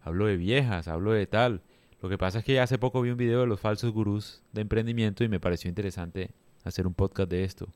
Hablo 0.00 0.26
de 0.26 0.36
viejas, 0.36 0.88
hablo 0.88 1.12
de 1.12 1.26
tal. 1.26 1.62
Lo 2.00 2.08
que 2.08 2.18
pasa 2.18 2.38
es 2.38 2.44
que 2.44 2.60
hace 2.60 2.78
poco 2.78 3.00
vi 3.02 3.10
un 3.10 3.16
video 3.16 3.40
de 3.40 3.46
los 3.46 3.60
falsos 3.60 3.92
gurús 3.92 4.42
de 4.52 4.62
emprendimiento 4.62 5.24
y 5.24 5.28
me 5.28 5.40
pareció 5.40 5.68
interesante 5.68 6.30
hacer 6.64 6.86
un 6.86 6.94
podcast 6.94 7.30
de 7.30 7.44
esto. 7.44 7.68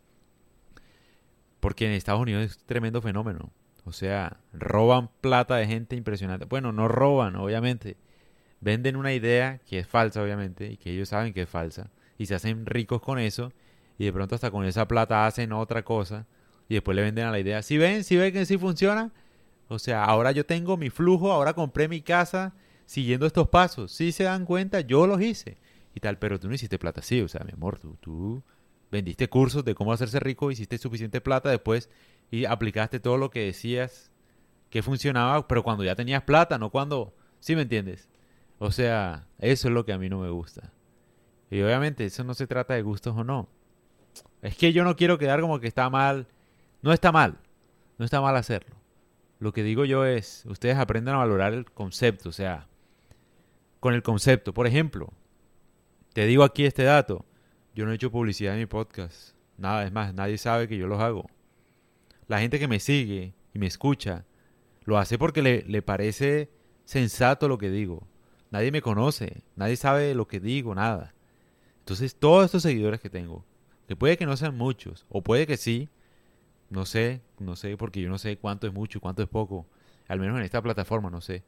Porque 1.61 1.87
en 1.87 1.93
Estados 1.93 2.21
Unidos 2.21 2.45
es 2.45 2.59
tremendo 2.59 3.01
fenómeno. 3.01 3.51
O 3.85 3.93
sea, 3.93 4.39
roban 4.53 5.11
plata 5.21 5.57
de 5.57 5.67
gente 5.67 5.97
impresionante. 5.97 6.45
Bueno, 6.45 6.73
no 6.73 6.89
roban, 6.89 7.37
obviamente. 7.37 7.97
Venden 8.61 8.97
una 8.97 9.13
idea 9.13 9.59
que 9.67 9.79
es 9.81 9.87
falsa, 9.87 10.23
obviamente, 10.23 10.73
y 10.73 10.77
que 10.77 10.93
ellos 10.93 11.09
saben 11.11 11.33
que 11.33 11.43
es 11.43 11.49
falsa. 11.49 11.91
Y 12.19 12.27
se 12.27 12.35
hacen 12.35 12.67
ricos 12.67 13.01
con 13.03 13.19
eso. 13.19 13.53
Y 13.99 14.05
de 14.05 14.13
pronto 14.13 14.35
hasta 14.35 14.51
con 14.51 14.65
esa 14.65 14.89
plata 14.89 15.27
hacen 15.27 15.53
otra 15.53 15.85
cosa 15.85 16.27
y 16.69 16.75
después 16.75 16.97
le 16.97 17.03
venden 17.03 17.27
a 17.27 17.31
la 17.31 17.39
idea, 17.39 17.63
si 17.63 17.79
ven, 17.79 18.05
si 18.05 18.17
ven 18.17 18.33
que 18.33 18.47
sí 18.47 18.59
funciona, 18.59 19.13
o 19.69 19.79
sea, 19.79 20.05
ahora 20.05 20.33
yo 20.33 20.45
tengo 20.47 20.77
mi 20.77 20.91
flujo, 20.91 21.33
ahora 21.33 21.55
compré 21.55 21.89
mi 21.89 22.01
casa 22.01 22.55
siguiendo 22.87 23.27
estos 23.27 23.49
pasos, 23.49 23.93
si 23.93 24.13
se 24.13 24.25
dan 24.25 24.45
cuenta, 24.45 24.81
yo 24.81 25.07
los 25.07 25.21
hice 25.21 25.59
y 25.95 26.01
tal, 26.01 26.19
pero 26.19 26.39
tú 26.39 26.49
no 26.49 26.55
hiciste 26.55 26.79
plata 26.79 27.01
así, 27.01 27.21
o 27.21 27.29
sea, 27.29 27.45
mi 27.45 27.53
amor, 27.53 27.79
tú, 27.79 27.97
tú 28.01 28.43
vendiste 28.91 29.29
cursos 29.29 29.65
de 29.65 29.75
cómo 29.75 29.93
hacerse 29.93 30.21
rico, 30.21 30.51
hiciste 30.51 30.79
suficiente 30.79 31.21
plata 31.21 31.51
después 31.51 31.89
y 32.31 32.45
aplicaste 32.45 33.01
todo 33.01 33.17
lo 33.17 33.31
que 33.31 33.45
decías 33.45 34.11
que 34.71 34.83
funcionaba, 34.83 35.47
pero 35.47 35.63
cuando 35.63 35.85
ya 35.85 35.95
tenías 35.95 36.23
plata, 36.23 36.59
no 36.59 36.71
cuando... 36.71 37.15
¿Sí 37.39 37.55
me 37.55 37.63
entiendes? 37.63 38.09
O 38.59 38.71
sea, 38.71 39.27
eso 39.39 39.69
es 39.69 39.75
lo 39.75 39.85
que 39.85 39.93
a 39.93 39.99
mí 39.99 40.09
no 40.09 40.21
me 40.21 40.31
gusta. 40.31 40.73
Y 41.51 41.61
obviamente 41.63 42.05
eso 42.05 42.25
no 42.25 42.35
se 42.35 42.47
trata 42.47 42.75
de 42.75 42.83
gustos 42.83 43.17
o 43.17 43.25
no. 43.25 43.49
Es 44.43 44.57
que 44.57 44.73
yo 44.73 44.85
no 44.85 44.97
quiero 44.97 45.19
quedar 45.19 45.41
como 45.41 45.61
que 45.61 45.69
está 45.69 45.91
mal. 45.91 46.27
No 46.83 46.93
está 46.93 47.13
mal. 47.13 47.39
No 47.99 48.05
está 48.05 48.21
mal 48.21 48.37
hacerlo. 48.37 48.77
Lo 49.39 49.53
que 49.53 49.63
digo 49.63 49.85
yo 49.85 50.05
es, 50.05 50.45
ustedes 50.47 50.77
aprendan 50.77 51.15
a 51.17 51.19
valorar 51.19 51.53
el 51.53 51.71
concepto, 51.71 52.31
o 52.31 52.33
sea, 52.33 52.69
con 53.81 53.93
el 53.93 54.03
concepto. 54.03 54.55
Por 54.55 54.67
ejemplo, 54.67 55.13
te 56.15 56.25
digo 56.27 56.43
aquí 56.43 56.65
este 56.65 56.85
dato. 56.85 57.27
Yo 57.75 57.85
no 57.85 57.93
he 57.93 57.97
hecho 57.97 58.11
publicidad 58.11 58.55
en 58.55 58.61
mi 58.61 58.67
podcast. 58.67 59.35
Nada, 59.59 59.85
es 59.85 59.93
más, 59.93 60.15
nadie 60.15 60.39
sabe 60.39 60.69
que 60.69 60.79
yo 60.79 60.87
los 60.87 61.01
hago. 61.01 61.27
La 62.29 62.41
gente 62.41 62.59
que 62.59 62.69
me 62.69 62.81
sigue 62.81 63.35
y 63.53 63.59
me 63.59 63.67
escucha, 63.67 64.25
lo 64.85 64.99
hace 64.99 65.19
porque 65.19 65.43
le, 65.43 65.63
le 65.63 65.83
parece 65.83 66.51
sensato 66.85 67.49
lo 67.49 67.59
que 67.59 67.71
digo. 67.71 68.07
Nadie 68.51 68.71
me 68.71 68.83
conoce, 68.83 69.43
nadie 69.57 69.77
sabe 69.77 70.15
lo 70.15 70.29
que 70.29 70.41
digo, 70.41 70.75
nada. 70.75 71.15
Entonces, 71.81 72.15
todos 72.17 72.47
estos 72.47 72.63
seguidores 72.63 73.01
que 73.01 73.11
tengo, 73.11 73.45
que 73.89 73.97
puede 73.97 74.17
que 74.17 74.27
no 74.27 74.37
sean 74.37 74.57
muchos, 74.57 75.07
o 75.09 75.23
puede 75.23 75.47
que 75.47 75.57
sí, 75.57 75.89
no 76.71 76.85
sé, 76.87 77.21
no 77.39 77.57
sé, 77.57 77.77
porque 77.77 78.01
yo 78.01 78.09
no 78.09 78.19
sé 78.19 78.37
cuánto 78.39 78.67
es 78.67 78.73
mucho 78.73 78.99
y 78.99 79.01
cuánto 79.01 79.23
es 79.23 79.29
poco, 79.29 79.67
al 80.09 80.21
menos 80.21 80.39
en 80.39 80.45
esta 80.45 80.63
plataforma, 80.63 81.11
no 81.11 81.21
sé. 81.21 81.45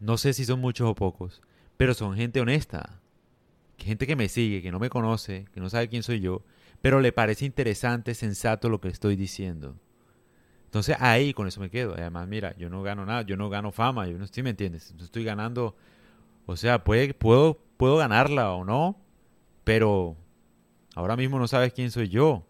No 0.00 0.18
sé 0.18 0.32
si 0.32 0.44
son 0.44 0.60
muchos 0.60 0.88
o 0.88 0.94
pocos, 0.94 1.40
pero 1.76 1.94
son 1.94 2.16
gente 2.16 2.40
honesta, 2.40 3.00
gente 3.78 4.06
que 4.06 4.16
me 4.16 4.28
sigue, 4.28 4.62
que 4.62 4.72
no 4.72 4.78
me 4.78 4.90
conoce, 4.90 5.46
que 5.52 5.60
no 5.60 5.70
sabe 5.70 5.88
quién 5.88 6.02
soy 6.02 6.20
yo, 6.20 6.42
pero 6.82 7.00
le 7.00 7.12
parece 7.12 7.44
interesante, 7.44 8.14
sensato 8.14 8.68
lo 8.68 8.80
que 8.80 8.88
estoy 8.88 9.16
diciendo. 9.16 9.76
Entonces 10.76 10.96
ahí 11.00 11.32
con 11.32 11.48
eso 11.48 11.60
me 11.60 11.70
quedo. 11.70 11.94
Además, 11.94 12.28
mira, 12.28 12.54
yo 12.56 12.68
no 12.68 12.82
gano 12.82 13.06
nada, 13.06 13.22
yo 13.22 13.36
no 13.36 13.48
gano 13.48 13.72
fama, 13.72 14.06
yo 14.06 14.18
no 14.18 14.24
estoy, 14.24 14.42
¿me 14.42 14.50
entiendes? 14.50 14.94
No 14.96 15.04
estoy 15.04 15.24
ganando, 15.24 15.74
o 16.44 16.56
sea, 16.56 16.84
puede, 16.84 17.14
puedo, 17.14 17.58
puedo 17.76 17.96
ganarla 17.96 18.52
o 18.52 18.64
no, 18.64 19.00
pero 19.64 20.16
ahora 20.94 21.16
mismo 21.16 21.38
no 21.38 21.48
sabes 21.48 21.72
quién 21.72 21.90
soy 21.90 22.08
yo. 22.08 22.44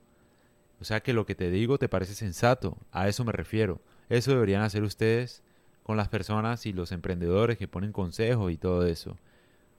O 0.81 0.85
sea 0.85 1.01
que 1.01 1.13
lo 1.13 1.25
que 1.25 1.35
te 1.35 1.51
digo 1.51 1.79
te 1.79 1.89
parece 1.89 2.15
sensato, 2.15 2.77
a 2.91 3.09
eso 3.09 3.25
me 3.25 3.33
refiero. 3.33 3.81
Eso 4.09 4.33
deberían 4.33 4.63
hacer 4.63 4.83
ustedes 4.83 5.43
con 5.85 5.97
las 5.97 6.09
personas 6.09 6.67
y 6.67 6.73
los 6.73 6.93
emprendedores 6.93 7.57
que 7.57 7.69
ponen 7.69 7.93
consejos 7.93 8.51
y 8.53 8.57
todo 8.57 8.87
eso 8.87 9.17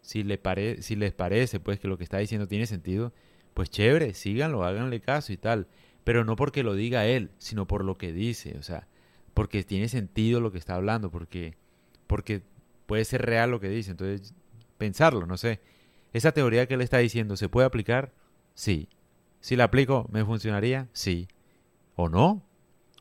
si, 0.08 0.24
le 0.24 0.38
pare, 0.38 0.82
si 0.82 0.96
les 0.96 1.13
parece 1.13 1.60
pues 1.60 1.80
que 1.80 1.89
lo 1.89 1.98
que 1.98 2.06
está 2.06 2.18
diciendo 2.18 2.48
tiene 2.48 2.66
sentido, 2.66 3.12
pues 3.54 3.70
chévere, 3.70 4.13
síganlo, 4.13 4.63
háganle 4.63 5.01
caso 5.01 5.34
y 5.34 5.38
tal. 5.38 5.68
Pero 6.08 6.24
no 6.24 6.38
porque 6.38 6.64
lo 6.64 6.74
diga 6.74 7.06
él, 7.06 7.32
sino 7.38 7.68
por 7.68 7.84
lo 7.84 7.98
que 7.98 8.14
dice, 8.14 8.56
o 8.58 8.64
sea, 8.64 8.88
porque 9.34 9.66
tiene 9.66 9.90
sentido 9.90 10.40
lo 10.40 10.54
que 10.54 10.58
está 10.58 10.76
hablando, 10.76 11.12
porque, 11.12 11.58
porque 12.08 12.44
puede 12.86 13.04
ser 13.04 13.24
real 13.24 13.52
lo 13.52 13.60
que 13.60 13.68
dice. 13.68 13.92
Entonces, 13.92 14.34
pensarlo, 14.78 15.26
no 15.26 15.36
sé. 15.36 15.60
Esa 16.14 16.32
teoría 16.32 16.66
que 16.66 16.76
él 16.76 16.82
está 16.82 17.00
diciendo, 17.00 17.36
¿se 17.36 17.50
puede 17.50 17.68
aplicar? 17.68 18.14
Sí. 18.54 18.88
Si 19.42 19.58
la 19.58 19.66
aplico, 19.66 20.08
¿me 20.10 20.24
funcionaría? 20.24 20.88
Sí. 20.94 21.28
¿O 21.98 22.08
no? 22.08 22.42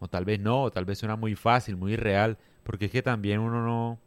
O 0.01 0.09
tal 0.09 0.25
vez 0.25 0.41
no, 0.41 0.63
o 0.63 0.73
tal 0.73 0.85
vez 0.85 0.99
suena 0.99 1.15
muy 1.15 1.37
fácil, 1.37 1.77
muy 1.77 1.95
real, 1.95 2.39
porque 2.65 2.87
es 2.87 2.91
que 2.91 3.03
también 3.03 3.39
uno 3.39 3.65
no, 3.65 4.01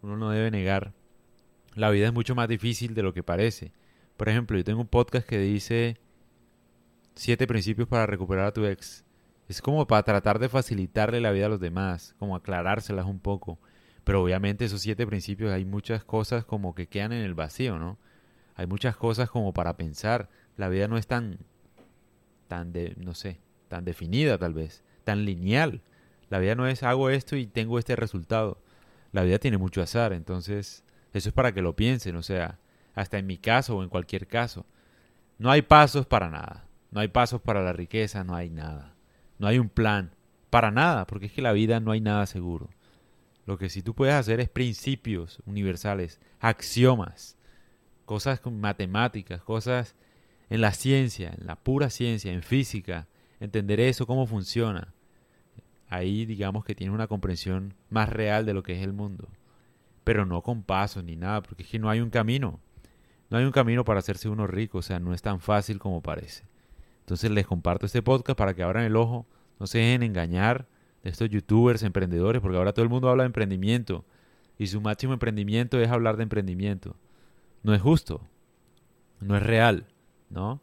uno 0.00 0.16
no 0.16 0.30
debe 0.30 0.50
negar 0.50 0.94
la 1.74 1.90
vida 1.90 2.06
es 2.06 2.14
mucho 2.14 2.34
más 2.34 2.48
difícil 2.48 2.94
de 2.94 3.02
lo 3.02 3.12
que 3.12 3.22
parece. 3.22 3.72
Por 4.16 4.30
ejemplo, 4.30 4.56
yo 4.56 4.64
tengo 4.64 4.80
un 4.80 4.88
podcast 4.88 5.28
que 5.28 5.38
dice 5.38 5.98
siete 7.14 7.46
principios 7.46 7.88
para 7.88 8.06
recuperar 8.06 8.46
a 8.46 8.52
tu 8.52 8.64
ex. 8.64 9.04
Es 9.48 9.60
como 9.60 9.86
para 9.86 10.02
tratar 10.02 10.38
de 10.38 10.48
facilitarle 10.48 11.20
la 11.20 11.30
vida 11.30 11.46
a 11.46 11.50
los 11.50 11.60
demás, 11.60 12.14
como 12.18 12.36
aclarárselas 12.36 13.06
un 13.06 13.18
poco. 13.18 13.58
Pero 14.04 14.22
obviamente 14.22 14.64
esos 14.64 14.80
siete 14.80 15.06
principios 15.06 15.52
hay 15.52 15.64
muchas 15.64 16.04
cosas 16.04 16.44
como 16.44 16.74
que 16.74 16.86
quedan 16.86 17.12
en 17.12 17.22
el 17.22 17.34
vacío, 17.34 17.78
¿no? 17.78 17.98
Hay 18.54 18.66
muchas 18.66 18.96
cosas 18.96 19.30
como 19.30 19.52
para 19.52 19.76
pensar. 19.76 20.28
La 20.56 20.68
vida 20.68 20.88
no 20.88 20.96
es 20.96 21.06
tan, 21.06 21.38
tan 22.48 22.72
de, 22.72 22.94
no 22.96 23.14
sé, 23.14 23.40
tan 23.68 23.84
definida 23.84 24.38
tal 24.38 24.54
vez, 24.54 24.82
tan 25.04 25.24
lineal. 25.24 25.82
La 26.30 26.38
vida 26.38 26.54
no 26.54 26.66
es 26.66 26.82
hago 26.82 27.10
esto 27.10 27.36
y 27.36 27.46
tengo 27.46 27.78
este 27.78 27.96
resultado. 27.96 28.58
La 29.12 29.22
vida 29.22 29.38
tiene 29.38 29.58
mucho 29.58 29.82
azar, 29.82 30.12
entonces 30.12 30.84
eso 31.12 31.28
es 31.28 31.34
para 31.34 31.52
que 31.52 31.62
lo 31.62 31.76
piensen, 31.76 32.16
o 32.16 32.22
sea, 32.22 32.58
hasta 32.94 33.18
en 33.18 33.26
mi 33.26 33.38
caso 33.38 33.76
o 33.76 33.82
en 33.82 33.88
cualquier 33.88 34.26
caso. 34.26 34.66
No 35.38 35.50
hay 35.50 35.62
pasos 35.62 36.06
para 36.06 36.30
nada. 36.30 36.66
No 36.92 37.00
hay 37.00 37.08
pasos 37.08 37.40
para 37.40 37.62
la 37.62 37.72
riqueza, 37.72 38.22
no 38.22 38.36
hay 38.36 38.50
nada. 38.50 38.94
No 39.38 39.48
hay 39.48 39.58
un 39.58 39.68
plan. 39.68 40.14
Para 40.50 40.70
nada, 40.70 41.06
porque 41.06 41.26
es 41.26 41.32
que 41.32 41.42
la 41.42 41.52
vida 41.52 41.80
no 41.80 41.90
hay 41.90 42.00
nada 42.00 42.26
seguro. 42.26 42.70
Lo 43.46 43.58
que 43.58 43.68
sí 43.68 43.82
tú 43.82 43.94
puedes 43.94 44.14
hacer 44.14 44.38
es 44.38 44.48
principios 44.48 45.42
universales, 45.44 46.20
axiomas, 46.38 47.36
cosas 48.04 48.40
matemáticas, 48.46 49.42
cosas 49.42 49.96
en 50.48 50.60
la 50.60 50.72
ciencia, 50.72 51.34
en 51.36 51.46
la 51.46 51.56
pura 51.56 51.90
ciencia, 51.90 52.32
en 52.32 52.42
física, 52.42 53.08
entender 53.40 53.80
eso, 53.80 54.06
cómo 54.06 54.26
funciona. 54.26 54.94
Ahí 55.88 56.26
digamos 56.26 56.64
que 56.64 56.76
tiene 56.76 56.92
una 56.92 57.08
comprensión 57.08 57.74
más 57.90 58.08
real 58.08 58.46
de 58.46 58.54
lo 58.54 58.62
que 58.62 58.76
es 58.76 58.82
el 58.82 58.92
mundo 58.92 59.28
pero 60.04 60.26
no 60.26 60.42
con 60.42 60.62
pasos 60.62 61.04
ni 61.04 61.16
nada, 61.16 61.42
porque 61.42 61.62
es 61.62 61.68
que 61.68 61.78
no 61.78 61.88
hay 61.88 62.00
un 62.00 62.10
camino. 62.10 62.60
No 63.30 63.38
hay 63.38 63.44
un 63.44 63.52
camino 63.52 63.84
para 63.84 64.00
hacerse 64.00 64.28
uno 64.28 64.46
rico, 64.46 64.78
o 64.78 64.82
sea, 64.82 64.98
no 64.98 65.14
es 65.14 65.22
tan 65.22 65.40
fácil 65.40 65.78
como 65.78 66.02
parece. 66.02 66.44
Entonces 67.02 67.30
les 67.30 67.46
comparto 67.46 67.86
este 67.86 68.02
podcast 68.02 68.38
para 68.38 68.54
que 68.54 68.62
abran 68.62 68.84
el 68.84 68.96
ojo, 68.96 69.26
no 69.58 69.66
se 69.66 69.78
dejen 69.78 70.02
engañar 70.02 70.66
de 71.02 71.10
estos 71.10 71.28
youtubers, 71.28 71.82
emprendedores, 71.82 72.40
porque 72.40 72.56
ahora 72.56 72.72
todo 72.72 72.84
el 72.84 72.88
mundo 72.88 73.08
habla 73.08 73.24
de 73.24 73.26
emprendimiento 73.26 74.04
y 74.58 74.68
su 74.68 74.80
máximo 74.80 75.12
emprendimiento 75.12 75.80
es 75.80 75.90
hablar 75.90 76.16
de 76.16 76.22
emprendimiento. 76.22 76.96
No 77.62 77.74
es 77.74 77.82
justo, 77.82 78.22
no 79.20 79.36
es 79.36 79.42
real, 79.42 79.86
¿no? 80.30 80.60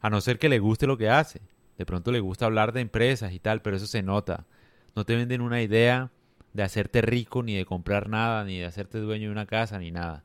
A 0.00 0.10
no 0.10 0.20
ser 0.20 0.38
que 0.38 0.48
le 0.48 0.58
guste 0.58 0.86
lo 0.86 0.98
que 0.98 1.08
hace. 1.08 1.40
De 1.76 1.86
pronto 1.86 2.12
le 2.12 2.20
gusta 2.20 2.46
hablar 2.46 2.72
de 2.72 2.80
empresas 2.80 3.32
y 3.32 3.38
tal, 3.38 3.62
pero 3.62 3.76
eso 3.76 3.86
se 3.86 4.02
nota. 4.02 4.46
No 4.94 5.04
te 5.04 5.16
venden 5.16 5.40
una 5.40 5.62
idea 5.62 6.10
de 6.52 6.62
hacerte 6.62 7.02
rico, 7.02 7.42
ni 7.42 7.54
de 7.54 7.64
comprar 7.64 8.08
nada, 8.08 8.44
ni 8.44 8.58
de 8.58 8.66
hacerte 8.66 8.98
dueño 8.98 9.28
de 9.28 9.32
una 9.32 9.46
casa, 9.46 9.78
ni 9.78 9.90
nada. 9.90 10.24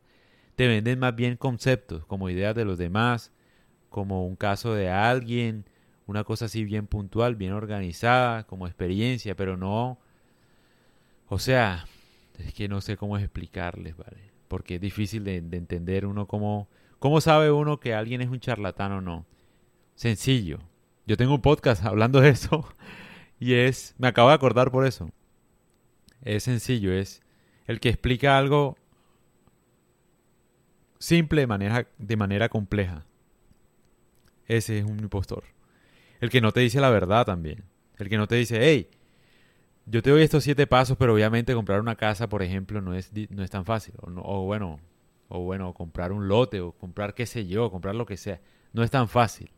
Te 0.56 0.68
venden 0.68 1.00
más 1.00 1.16
bien 1.16 1.38
conceptos, 1.38 2.06
como 2.06 2.30
ideas 2.30 2.56
de 2.56 2.66
los 2.66 2.78
demás, 2.78 3.32
como 3.94 4.26
un 4.26 4.36
caso 4.36 4.74
de 4.74 4.90
alguien, 4.90 5.64
una 6.08 6.26
cosa 6.26 6.46
así 6.46 6.66
bien 6.66 6.88
puntual, 6.88 7.36
bien 7.36 7.54
organizada, 7.54 8.44
como 8.44 8.68
experiencia, 8.68 9.36
pero 9.36 9.56
no... 9.56 10.00
O 11.30 11.40
sea, 11.40 11.86
es 12.40 12.54
que 12.54 12.68
no 12.68 12.82
sé 12.82 12.98
cómo 12.98 13.18
explicarles, 13.18 13.96
¿vale? 13.96 14.32
Porque 14.50 14.76
es 14.76 14.82
difícil 14.82 15.24
de, 15.24 15.40
de 15.42 15.58
entender 15.58 16.06
uno 16.06 16.28
cómo... 16.28 16.68
¿Cómo 17.00 17.22
sabe 17.22 17.52
uno 17.52 17.80
que 17.80 17.94
alguien 17.94 18.22
es 18.22 18.30
un 18.30 18.40
charlatán 18.40 18.92
o 18.94 19.02
no? 19.02 19.26
Sencillo. 19.96 20.60
Yo 21.06 21.16
tengo 21.16 21.36
un 21.36 21.42
podcast 21.42 21.86
hablando 21.86 22.20
de 22.20 22.30
eso 22.30 22.68
y 23.40 23.54
es... 23.54 23.96
Me 23.98 24.08
acabo 24.10 24.30
de 24.30 24.36
acordar 24.36 24.72
por 24.72 24.86
eso 24.86 25.10
es 26.24 26.44
sencillo, 26.44 26.94
es 26.94 27.22
el 27.66 27.80
que 27.80 27.90
explica 27.90 28.38
algo 28.38 28.78
simple 31.00 31.42
de 31.42 31.48
manera, 31.48 31.88
de 31.98 32.18
manera 32.18 32.50
compleja. 32.50 33.06
Ese 34.48 34.80
es 34.80 34.86
un 34.86 35.00
impostor. 35.00 35.44
El 36.20 36.30
que 36.30 36.42
no 36.42 36.52
te 36.52 36.62
dice 36.62 36.80
la 36.82 36.90
verdad 36.90 37.26
también. 37.26 37.64
El 37.98 38.10
que 38.10 38.18
no 38.18 38.28
te 38.28 38.36
dice, 38.36 38.60
hey, 38.62 38.90
yo 39.86 40.02
te 40.02 40.10
doy 40.10 40.24
estos 40.24 40.44
siete 40.44 40.68
pasos, 40.68 40.98
pero 40.98 41.14
obviamente 41.14 41.54
comprar 41.54 41.80
una 41.80 41.96
casa, 41.96 42.30
por 42.30 42.42
ejemplo, 42.44 42.82
no 42.82 42.94
es, 42.94 43.12
no 43.30 43.44
es 43.44 43.50
tan 43.50 43.66
fácil. 43.66 43.94
O, 44.02 44.44
bueno, 44.44 44.80
o 45.28 45.40
bueno, 45.42 45.74
comprar 45.74 46.12
un 46.12 46.28
lote, 46.28 46.62
o 46.62 46.72
comprar 46.72 47.14
qué 47.14 47.26
sé 47.26 47.48
yo, 47.48 47.70
comprar 47.72 47.96
lo 47.96 48.06
que 48.06 48.18
sea. 48.18 48.40
No 48.74 48.84
es 48.84 48.92
tan 48.92 49.08
fácil. 49.08 49.52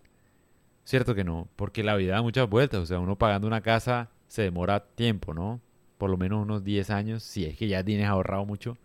Cierto 0.84 1.16
que 1.16 1.24
no, 1.24 1.48
porque 1.56 1.84
la 1.84 1.96
vida 1.96 2.16
da 2.16 2.22
muchas 2.22 2.50
vueltas. 2.50 2.82
O 2.82 2.86
sea, 2.86 3.00
uno 3.00 3.18
pagando 3.18 3.48
una 3.48 3.62
casa 3.62 4.10
se 4.28 4.42
demora 4.42 4.86
tiempo, 4.86 5.34
¿no? 5.34 5.62
por 5.98 6.10
lo 6.10 6.18
menos 6.18 6.42
unos 6.44 6.64
10 6.64 6.90
años, 6.90 7.24
si 7.24 7.46
es 7.46 7.58
que 7.58 7.68
ya 7.68 7.84
tienes 7.84 8.08
ahorrado 8.08 8.46
mucho, 8.46 8.78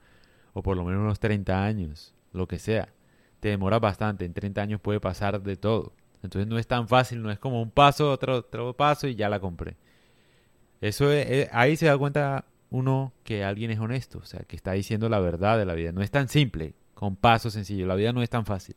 o 0.52 0.62
por 0.62 0.76
lo 0.76 0.84
menos 0.84 1.02
unos 1.02 1.20
30 1.20 1.64
años, 1.64 2.14
lo 2.32 2.46
que 2.46 2.58
sea. 2.58 2.88
Te 3.40 3.48
demoras 3.48 3.80
bastante, 3.80 4.24
en 4.24 4.34
30 4.34 4.60
años 4.62 4.80
puede 4.80 5.00
pasar 5.00 5.42
de 5.42 5.56
todo. 5.56 5.92
Entonces 6.22 6.46
no 6.46 6.58
es 6.58 6.66
tan 6.66 6.88
fácil, 6.88 7.22
no 7.22 7.30
es 7.30 7.38
como 7.38 7.62
un 7.62 7.70
paso, 7.70 8.10
otro, 8.10 8.36
otro 8.36 8.74
paso 8.74 9.08
y 9.08 9.14
ya 9.14 9.28
la 9.28 9.40
compré. 9.40 9.76
Eso 10.80 11.10
es, 11.10 11.48
ahí 11.52 11.76
se 11.76 11.86
da 11.86 11.96
cuenta 11.96 12.44
uno 12.70 13.12
que 13.24 13.44
alguien 13.44 13.70
es 13.70 13.78
honesto, 13.80 14.18
o 14.18 14.24
sea, 14.24 14.40
que 14.40 14.56
está 14.56 14.72
diciendo 14.72 15.08
la 15.08 15.20
verdad 15.20 15.58
de 15.58 15.64
la 15.64 15.74
vida. 15.74 15.92
No 15.92 16.02
es 16.02 16.10
tan 16.10 16.28
simple, 16.28 16.74
con 16.94 17.16
pasos 17.16 17.54
sencillos. 17.54 17.88
La 17.88 17.94
vida 17.94 18.12
no 18.12 18.22
es 18.22 18.30
tan 18.30 18.44
fácil. 18.44 18.76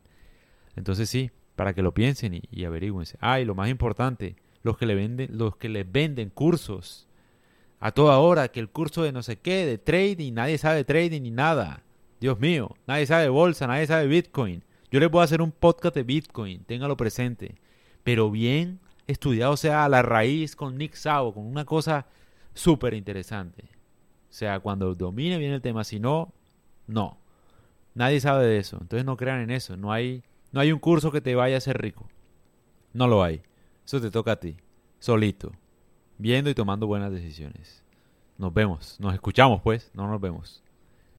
Entonces 0.75 1.09
sí, 1.09 1.31
para 1.55 1.73
que 1.73 1.81
lo 1.81 1.93
piensen 1.93 2.33
y, 2.33 2.41
y 2.51 2.65
averigüense. 2.65 3.17
Ah, 3.19 3.39
y 3.39 3.45
lo 3.45 3.55
más 3.55 3.69
importante, 3.69 4.37
los 4.63 4.77
que 4.77 4.85
le 4.85 4.95
venden, 4.95 5.37
los 5.37 5.57
que 5.57 5.69
les 5.69 5.89
venden 5.89 6.29
cursos 6.29 7.07
a 7.81 7.91
toda 7.91 8.17
hora 8.19 8.47
que 8.47 8.61
el 8.61 8.69
curso 8.69 9.03
de 9.03 9.11
no 9.11 9.23
sé 9.23 9.39
qué, 9.39 9.65
de 9.65 9.77
trading, 9.77 10.31
nadie 10.33 10.57
sabe 10.57 10.77
de 10.77 10.83
trading 10.85 11.21
ni 11.21 11.31
nada. 11.31 11.83
Dios 12.23 12.39
mío, 12.39 12.73
nadie 12.87 13.05
sabe 13.05 13.27
bolsa, 13.27 13.67
nadie 13.67 13.85
sabe 13.85 14.07
Bitcoin. 14.07 14.63
Yo 14.89 15.01
les 15.01 15.13
a 15.13 15.23
hacer 15.23 15.41
un 15.41 15.51
podcast 15.51 15.93
de 15.93 16.03
Bitcoin, 16.03 16.63
téngalo 16.63 16.95
presente. 16.95 17.55
Pero 18.01 18.31
bien 18.31 18.79
estudiado, 19.07 19.51
o 19.51 19.57
sea, 19.57 19.83
a 19.83 19.89
la 19.89 20.03
raíz 20.03 20.55
con 20.55 20.77
Nick 20.77 20.93
Savo, 20.93 21.33
con 21.33 21.45
una 21.45 21.65
cosa 21.65 22.05
súper 22.53 22.93
interesante. 22.93 23.63
O 23.63 24.33
sea, 24.33 24.61
cuando 24.61 24.95
domine 24.95 25.37
bien 25.37 25.51
el 25.51 25.61
tema, 25.61 25.83
si 25.83 25.99
no, 25.99 26.31
no. 26.87 27.17
Nadie 27.93 28.21
sabe 28.21 28.45
de 28.45 28.57
eso. 28.57 28.77
Entonces 28.79 29.03
no 29.03 29.17
crean 29.17 29.41
en 29.41 29.51
eso. 29.51 29.75
No 29.75 29.91
hay, 29.91 30.23
no 30.53 30.61
hay 30.61 30.71
un 30.71 30.79
curso 30.79 31.11
que 31.11 31.19
te 31.19 31.35
vaya 31.35 31.55
a 31.55 31.57
hacer 31.57 31.81
rico. 31.81 32.07
No 32.93 33.09
lo 33.09 33.21
hay. 33.21 33.41
Eso 33.85 33.99
te 33.99 34.11
toca 34.11 34.31
a 34.31 34.39
ti. 34.39 34.55
Solito. 34.99 35.51
Viendo 36.17 36.49
y 36.49 36.55
tomando 36.55 36.87
buenas 36.87 37.11
decisiones. 37.11 37.83
Nos 38.37 38.53
vemos. 38.53 38.97
Nos 39.01 39.13
escuchamos 39.13 39.61
pues. 39.61 39.91
No 39.93 40.07
nos 40.07 40.21
vemos. 40.21 40.62